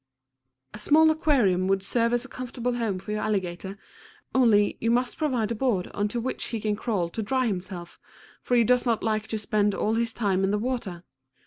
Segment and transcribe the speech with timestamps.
[0.73, 3.77] A small aquarium would serve as a comfortable home for your alligator,
[4.33, 7.99] only you must provide a board on to which he can crawl to dry himself,
[8.41, 11.03] for he does not like to spend all his time in the water.